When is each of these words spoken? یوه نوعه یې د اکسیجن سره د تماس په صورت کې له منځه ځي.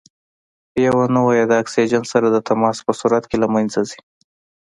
یوه 0.87 1.05
نوعه 1.15 1.33
یې 1.39 1.45
د 1.47 1.53
اکسیجن 1.61 2.03
سره 2.13 2.27
د 2.31 2.37
تماس 2.47 2.77
په 2.85 2.91
صورت 2.99 3.23
کې 3.29 3.37
له 3.43 3.47
منځه 3.53 3.79
ځي. 3.89 3.99